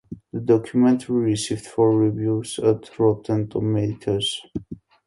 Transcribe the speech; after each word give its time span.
The 0.33 0.39
documentary 0.41 1.21
received 1.21 1.67
four 1.67 1.95
reviews 1.95 2.57
at 2.57 2.89
Rotten 2.97 3.47
Tomatoes. 3.47 4.41